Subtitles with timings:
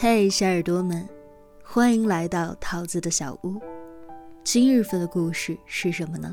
[0.00, 1.08] 嘿，小耳朵们，
[1.64, 3.60] 欢迎来到桃子的小屋。
[4.44, 6.32] 今日份的故事是什么呢？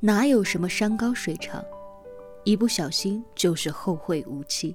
[0.00, 1.62] 哪有什么山高水长，
[2.44, 4.74] 一不小心就是后会无期。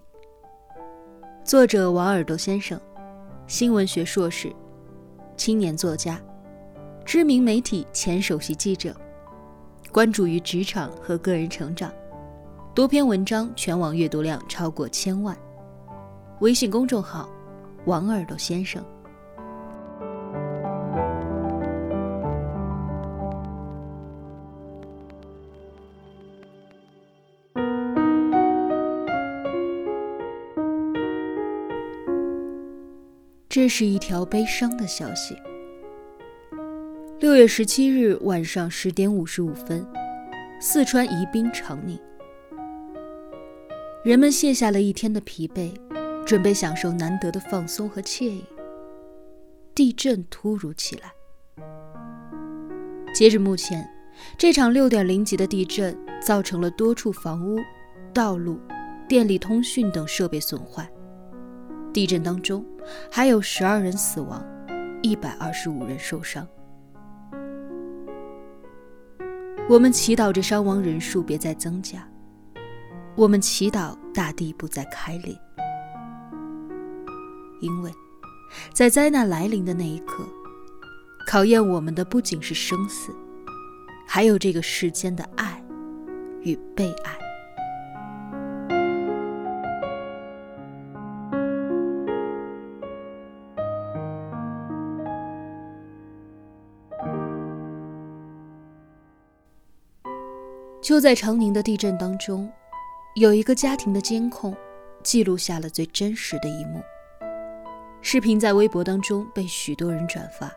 [1.43, 2.79] 作者王耳朵先生，
[3.47, 4.53] 新闻学硕士，
[5.35, 6.21] 青年作家，
[7.03, 8.95] 知名媒体前首席记者，
[9.91, 11.91] 关注于职场和个人成长，
[12.75, 15.35] 多篇文章全网阅读量超过千万。
[16.41, 17.29] 微信公众号
[17.85, 18.83] “王耳朵先生”。
[33.47, 35.37] 这是一条悲伤的消息。
[37.19, 39.85] 六月十七日晚上十点五十五分，
[40.59, 41.99] 四川宜宾长宁，
[44.03, 45.71] 人们卸下了一天的疲惫。
[46.31, 48.45] 准备享受难得的放松和惬意。
[49.75, 51.11] 地震突如其来。
[53.13, 53.85] 截至目前，
[54.37, 55.93] 这场六点零级的地震
[56.25, 57.59] 造成了多处房屋、
[58.13, 58.57] 道路、
[59.09, 60.89] 电力通讯等设备损坏。
[61.91, 62.65] 地震当中
[63.11, 64.41] 还有十二人死亡，
[65.03, 66.47] 一百二十五人受伤。
[69.67, 72.09] 我们祈祷着伤亡人数别再增加。
[73.17, 75.37] 我们祈祷大地不再开裂。
[77.61, 77.91] 因为，
[78.73, 80.25] 在灾难来临的那一刻，
[81.27, 83.15] 考验我们的不仅是生死，
[84.07, 85.63] 还有这个世间的爱
[86.41, 87.17] 与被爱。
[100.81, 102.51] 就在长宁的地震当中，
[103.15, 104.53] 有一个家庭的监控
[105.03, 106.81] 记录下了最真实的一幕。
[108.01, 110.51] 视频在微博当中被许多人转发。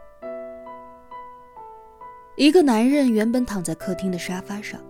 [2.36, 4.80] 一个男人原本躺在客厅的沙发上，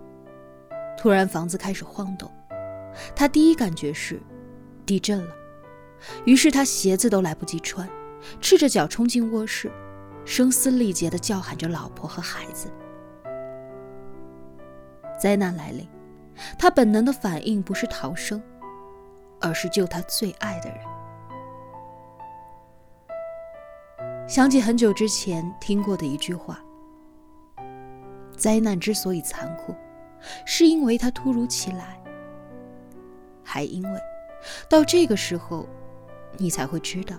[0.97, 2.31] 突然房子开始晃动，
[3.15, 4.19] 他第一感觉是
[4.85, 5.35] 地震了，
[6.25, 7.87] 于是他鞋子都来不及穿，
[8.41, 9.69] 赤着脚冲进卧室，
[10.23, 12.71] 声嘶力竭地叫喊着老婆和孩子。
[15.21, 15.87] 灾难来临，
[16.57, 18.41] 他本能的反应不是逃生，
[19.39, 20.79] 而是救他最爱的人。
[24.27, 26.59] 想起很久之前听过的一句话
[28.35, 29.75] ：“灾难之所以残酷，
[30.47, 32.01] 是因为它突如其来，
[33.43, 33.99] 还因为
[34.67, 35.67] 到这个时候，
[36.37, 37.15] 你才会知道，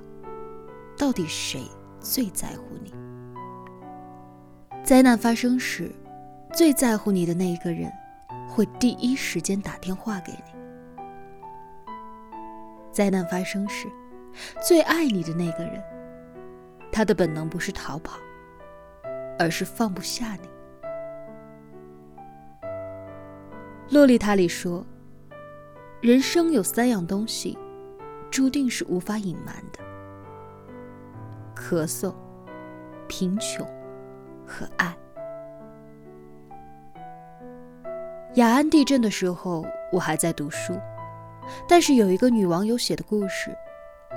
[0.99, 1.63] 到底谁
[2.01, 2.93] 最在乎你。
[4.83, 5.95] 灾难发生时，
[6.53, 7.89] 最在乎你的那一个人，
[8.49, 10.53] 会第一时间打电话给你；
[12.91, 13.87] 灾难发生时，
[14.61, 15.81] 最爱你的那个人。”
[16.97, 18.19] 他的本能不是逃跑，
[19.39, 20.49] 而是放不下你。
[23.91, 24.83] 洛丽塔里说
[26.01, 27.59] ：“人生有三样东西，
[28.31, 29.85] 注定是无法隐瞒的：
[31.55, 32.15] 咳嗽、
[33.07, 33.67] 贫穷
[34.47, 34.97] 和爱。”
[38.37, 40.73] 雅安地震的时候，我还在读书，
[41.69, 43.55] 但是有一个女网友写的故事，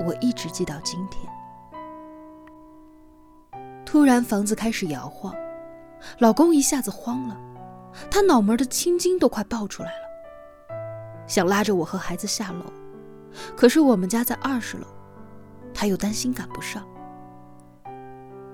[0.05, 1.29] 我一直记到今天。
[3.91, 5.33] 突然，房子开始摇晃，
[6.19, 7.35] 老公一下子慌了，
[8.11, 10.75] 他脑门的青筋都快爆出来了，
[11.25, 12.71] 想拉着我和孩子下楼，
[13.57, 14.85] 可是我们家在二十楼，
[15.73, 16.87] 他又担心赶不上，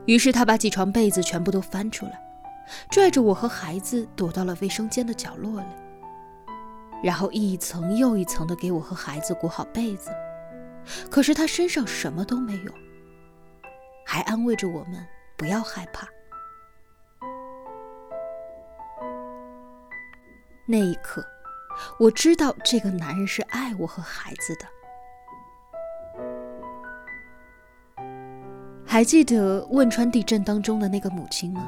[0.06, 2.18] 于是他把几床被子全部都翻出来，
[2.90, 5.68] 拽着我和孩子躲到了卫生间的角落里，
[7.04, 10.12] 然后一层又一层的给我和孩子裹好被子，
[11.12, 12.72] 可是他身上什么都没有，
[14.06, 15.06] 还安慰着我们。
[15.38, 16.08] 不要害怕。
[20.68, 21.24] 那一刻，
[22.00, 24.66] 我知道这个男人是爱我和孩子的。
[28.86, 31.68] 还记得汶川地震当中的那个母亲吗？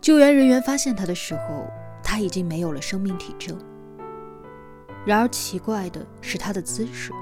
[0.00, 1.66] 救援人员发现她的时候，
[2.02, 3.56] 她已经没有了生命体征。
[5.04, 7.12] 然而奇怪的是她的姿势，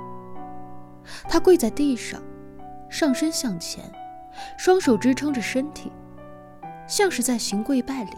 [1.29, 2.23] 她跪在地上，
[2.89, 3.85] 上身向前。
[4.57, 5.91] 双手支撑着身体，
[6.87, 8.11] 像是在行跪拜礼。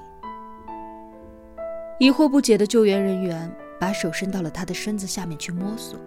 [1.99, 5.99] 疑惑不解的救援人员把手伸到了他的身子下面去摸索，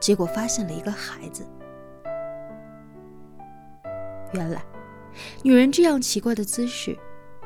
[0.00, 1.46] 结果发现了一个孩子。
[4.32, 4.62] 原来，
[5.42, 6.96] 女人这样奇怪的姿势，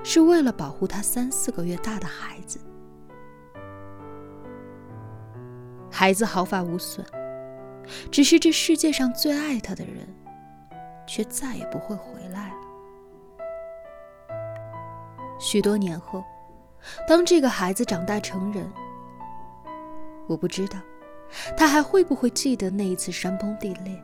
[0.02, 2.60] 是为了保护她三四个月大的孩子。
[5.90, 7.04] 孩子毫发无损，
[8.10, 10.08] 只是这世界上最爱他的人，
[11.06, 12.54] 却再也不会回来了。
[15.38, 16.25] 许多年后，
[17.08, 18.70] 当这个孩子长大成人，
[20.26, 20.78] 我不知道
[21.56, 24.02] 他还会不会记得那一次山崩地裂，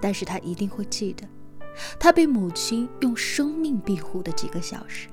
[0.00, 1.26] 但是他一定会记得
[1.98, 5.08] 他被母亲用生命庇护的几个小时。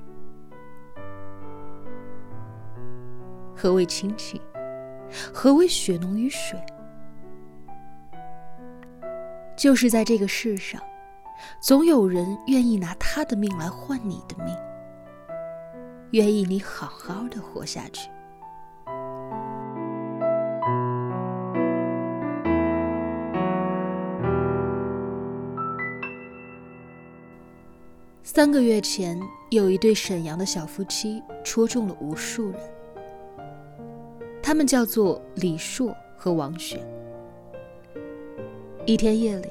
[3.54, 4.40] 何为亲情？
[5.32, 6.60] 何为血浓于水？
[9.58, 10.80] 就是在这个世上，
[11.60, 14.56] 总有人愿意拿他的命来换你的命，
[16.12, 18.08] 愿意你好好的活下去。
[28.22, 29.20] 三个月前，
[29.50, 32.60] 有一对沈阳的小夫妻戳中了无数人。
[34.40, 36.80] 他们叫做李硕和王雪。
[38.88, 39.50] 一天夜里，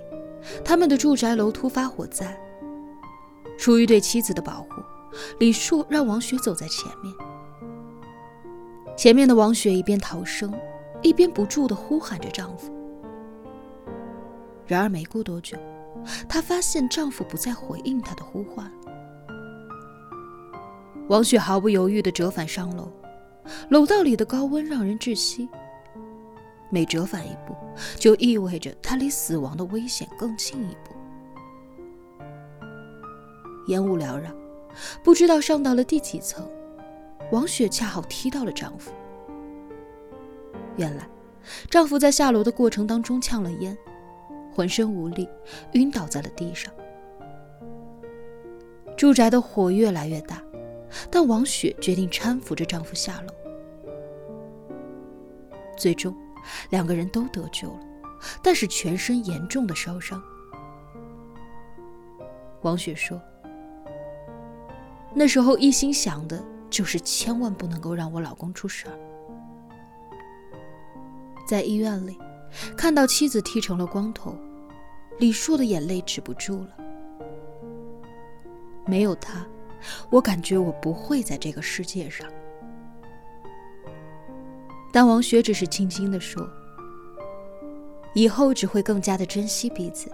[0.66, 2.36] 他们的住宅楼突发火灾。
[3.56, 4.82] 出于对妻子的保护，
[5.40, 7.14] 李树让王雪走在前面。
[8.98, 10.52] 前面的王雪一边逃生，
[11.04, 12.74] 一边不住地呼喊着丈夫。
[14.66, 15.56] 然而没过多久，
[16.28, 18.72] 她发现丈夫不再回应她的呼唤。
[21.10, 22.92] 王雪毫不犹豫地折返上楼。
[23.70, 25.48] 楼道里的高温让人窒息，
[26.70, 27.56] 每折返一步，
[27.98, 30.94] 就意味着他离死亡的危险更近一步。
[33.68, 34.32] 烟雾缭绕，
[35.04, 36.50] 不知道上到了第几层，
[37.32, 38.92] 王雪恰好踢到了丈夫。
[40.76, 41.08] 原来，
[41.70, 43.78] 丈夫在下楼的过程当中呛了烟，
[44.54, 45.28] 浑身无力，
[45.74, 46.74] 晕倒在了地上。
[48.96, 50.42] 住宅的火越来越大。
[51.12, 53.34] 但王雪决定搀扶着丈夫下楼，
[55.78, 56.16] 最终
[56.70, 57.80] 两个人都得救了，
[58.42, 60.22] 但是全身严重的烧伤。
[62.62, 63.22] 王雪说
[65.14, 69.00] ：“那时候一心想的就是千万不能够让我老公出事儿。”
[71.48, 72.18] 在医院里，
[72.76, 74.36] 看到妻子剃成了光头，
[75.20, 76.70] 李硕的眼泪止不住了。
[78.86, 79.46] 没有他。
[80.10, 82.28] 我感觉我不会在这个世界上，
[84.98, 86.50] 但王雪只是轻轻地说
[88.16, 90.12] ：“以后只会更加的珍惜彼此。”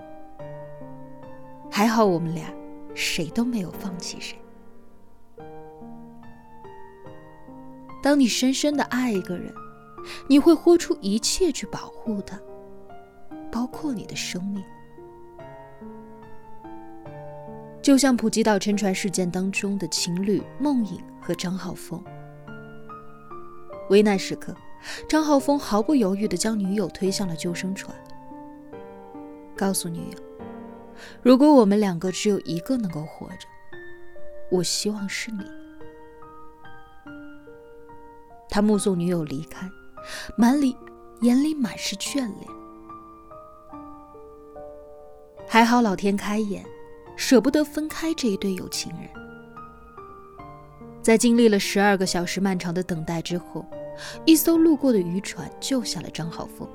[1.71, 2.53] 还好我们俩
[2.93, 4.37] 谁都没有放弃谁。
[8.01, 9.55] 当你深深的爱一个人，
[10.27, 12.37] 你会豁出一切去保护他，
[13.49, 14.61] 包括你的生命。
[17.81, 22.03] 就像普吉岛沉船事件当中的情侣梦影和张浩峰，
[23.89, 24.53] 危难时刻，
[25.07, 27.95] 张浩峰毫不犹豫地将女友推向了救生船，
[29.55, 30.17] 告诉女友
[31.21, 33.47] ：“如果我们两个只有一个能够活着，
[34.51, 35.43] 我希望是你。”
[38.49, 39.69] 他目送女友离开，
[40.37, 40.75] 满里
[41.21, 42.47] 眼里满是眷恋。
[45.47, 46.63] 还好老天开眼。
[47.15, 49.07] 舍不得分开这一对有情人，
[50.99, 53.63] 在经历了十二个小时漫长的等待之后，
[54.25, 56.67] 一艘路过的渔船救下了张浩峰。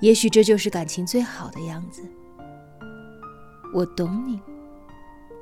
[0.00, 2.02] 也许这就是感情最好的样子。
[3.74, 4.40] 我懂你，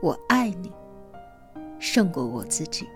[0.00, 0.72] 我爱你，
[1.78, 2.86] 胜过我自己。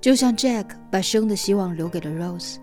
[0.00, 2.56] 就像 Jack 把生的希望留给了 Rose。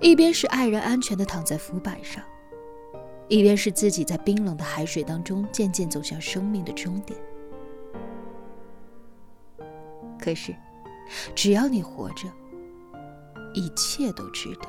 [0.00, 2.22] 一边是爱人安全的躺在浮板上，
[3.28, 7.18] 一边是自己在冰冷的海水当中渐渐走向生命的终点。
[10.24, 10.56] 可是，
[11.34, 12.26] 只要你活着，
[13.52, 14.66] 一切都值得。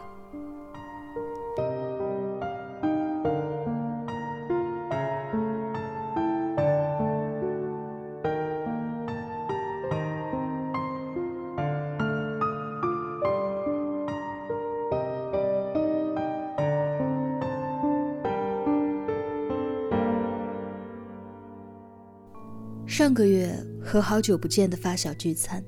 [22.85, 23.49] 上个月
[23.85, 25.63] 和好久不见的发小聚餐，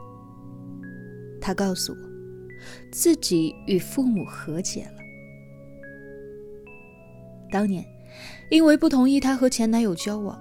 [1.39, 1.97] 他告诉我，
[2.91, 4.97] 自己与父母和解了。
[7.51, 7.85] 当年，
[8.49, 10.35] 因为不同意他和前男友交往，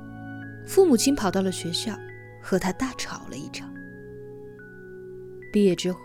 [0.67, 1.95] 父母亲跑到了学校，
[2.43, 3.71] 和他大吵了一场。
[5.53, 5.99] 毕业之后，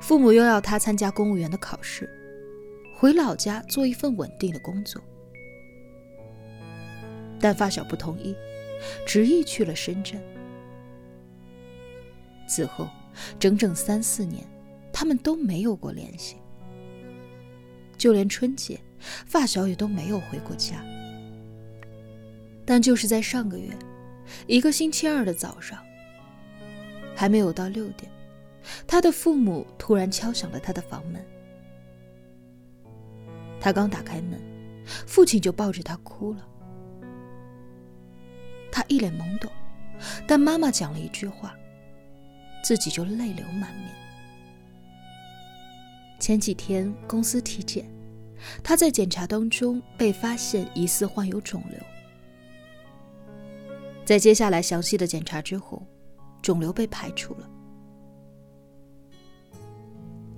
[0.00, 2.08] 父母又要他参加公务员的考试，
[2.94, 5.02] 回老家做一份稳定的工作，
[7.40, 8.36] 但发小不同意。
[9.06, 10.20] 执意去了深圳。
[12.52, 12.86] 此后，
[13.38, 14.44] 整整三四年，
[14.92, 16.36] 他们都没有过联系。
[17.96, 18.78] 就连春节，
[19.26, 20.84] 发小也都没有回过家。
[22.66, 23.70] 但就是在上个月，
[24.46, 25.82] 一个星期二的早上，
[27.16, 28.10] 还没有到六点，
[28.86, 31.24] 他的父母突然敲响了他的房门。
[33.60, 34.38] 他刚打开门，
[35.06, 36.46] 父亲就抱着他哭了。
[38.70, 39.50] 他一脸懵懂，
[40.26, 41.54] 但妈妈讲了一句话，
[42.62, 43.88] 自己就泪流满面。
[46.18, 47.84] 前几天公司体检，
[48.62, 51.78] 他在检查当中被发现疑似患有肿瘤。
[54.04, 55.84] 在接下来详细的检查之后，
[56.40, 57.50] 肿瘤被排除了。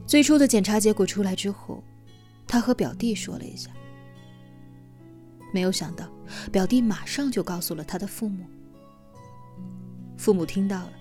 [0.06, 1.82] 最初的检查结果出来之后。
[2.46, 3.70] 他和表弟说了一下，
[5.52, 6.08] 没有想到
[6.52, 8.44] 表弟马上就告诉了他的父母。
[10.18, 10.92] 父母听到了，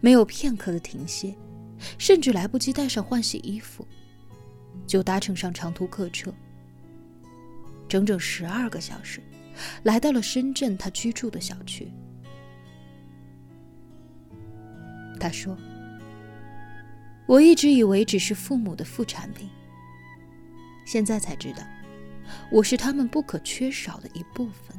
[0.00, 1.34] 没有片刻的停歇，
[1.98, 3.86] 甚至来不及带上换洗衣服，
[4.86, 6.32] 就搭乘上长途客车，
[7.88, 9.22] 整整十二个小时，
[9.82, 11.92] 来到了深圳他居住的小区。
[15.18, 15.56] 他说
[17.26, 19.48] ：“我一直以为只是父母的副产品。”
[20.84, 21.62] 现在才知道，
[22.50, 24.76] 我是他们不可缺少的一部分。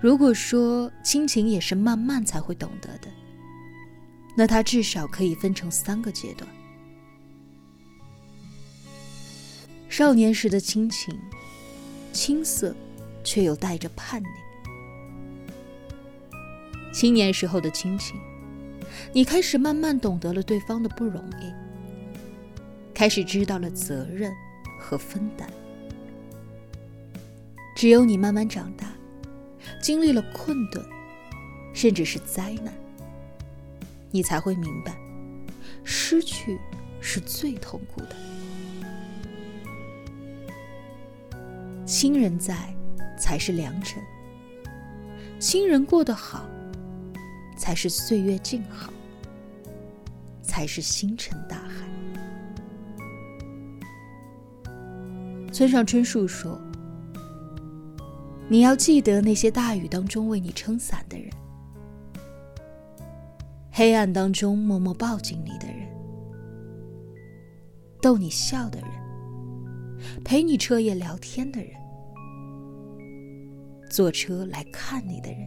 [0.00, 3.08] 如果说亲情也是慢慢才会懂得的，
[4.34, 6.48] 那它至少可以分成三个阶段：
[9.88, 11.18] 少年时的亲情，
[12.12, 12.74] 青涩
[13.22, 14.28] 却又带着叛逆；
[16.94, 18.18] 青年时候的亲情。
[19.12, 21.52] 你开始慢慢懂得了对方的不容易，
[22.94, 24.32] 开始知道了责任
[24.80, 25.48] 和分担。
[27.76, 28.89] 只有你慢慢长大，
[29.80, 30.84] 经历了困顿，
[31.72, 32.72] 甚至是灾难，
[34.10, 34.96] 你才会明白，
[35.84, 36.58] 失去
[37.00, 38.16] 是最痛苦的。
[41.84, 42.74] 亲人在，
[43.18, 44.00] 才是良辰；
[45.38, 46.48] 亲人过得好，
[47.56, 48.92] 才是岁月静好。
[50.42, 51.88] 才是星辰大海。
[55.52, 56.60] 村上春树说
[58.50, 61.30] ：“你要记得那些大雨当中为你撑伞的人，
[63.70, 65.86] 黑暗当中默默抱紧你的人，
[68.02, 68.90] 逗你笑的人，
[70.24, 71.70] 陪你彻夜聊天的人，
[73.88, 75.46] 坐车来看你的人。”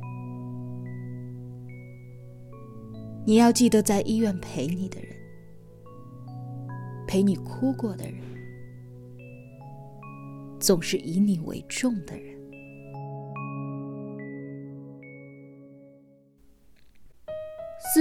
[3.27, 5.13] 你要记得，在医院陪你的人，
[7.05, 8.15] 陪你哭过的人，
[10.57, 12.32] 总是以你为重的人。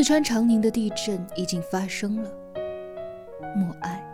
[0.02, 2.28] 四川长宁的地震已经发生了，
[3.54, 4.04] 默哀。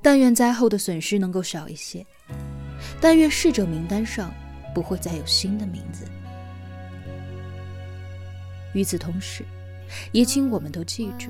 [0.00, 2.06] 但愿灾后的损失能够少一些，
[2.98, 4.32] 但愿逝者名单上
[4.74, 6.06] 不会再有新的名字。
[8.72, 9.44] 与此同时，
[10.12, 11.28] 也请我们都记住：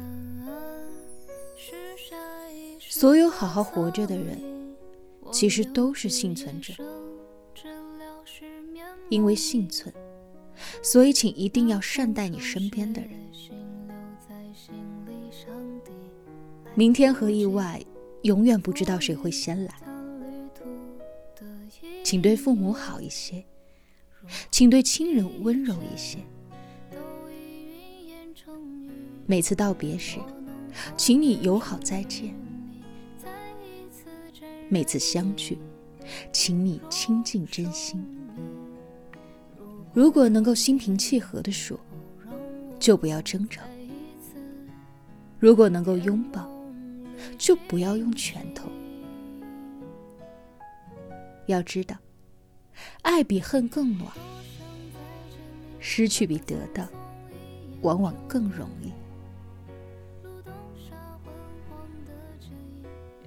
[2.78, 4.40] 所有好好活着的人，
[5.32, 6.72] 其实都是幸存者。
[9.08, 9.92] 因为幸存，
[10.82, 13.10] 所以请一定要善待你身边的人。
[16.74, 17.82] 明天和意外，
[18.22, 19.74] 永远不知道谁会先来。
[22.04, 23.44] 请对父母好一些，
[24.50, 26.18] 请对亲人温柔一些。
[29.26, 30.18] 每次道别时，
[30.96, 32.30] 请你友好再见；
[34.68, 35.58] 每次相聚，
[36.32, 38.04] 请你亲近真心。
[39.92, 41.78] 如果能够心平气和地说，
[42.78, 43.62] 就不要争吵；
[45.38, 46.48] 如果能够拥抱，
[47.36, 48.68] 就不要用拳头。
[51.46, 51.96] 要知道，
[53.02, 54.08] 爱比恨更暖，
[55.80, 56.86] 失去比得到
[57.82, 58.92] 往往更容易。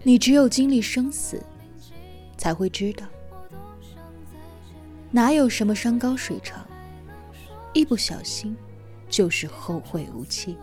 [0.01, 1.41] 你只有经历生死，
[2.37, 3.05] 才会知道，
[5.15, 6.65] 哪有什么山高水长，
[7.71, 8.57] 一不小心
[9.07, 10.57] 就是后会无期。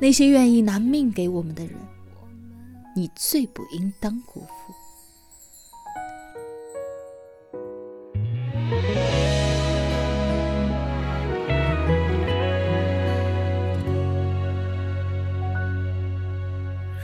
[0.00, 1.74] 那些愿意拿命给我们的人，
[2.96, 4.74] 你最不应当辜负。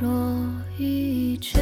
[0.00, 0.44] 若
[0.76, 1.60] 一切